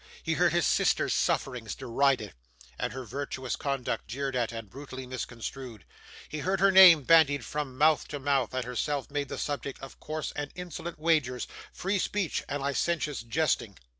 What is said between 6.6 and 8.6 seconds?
name bandied from mouth to mouth,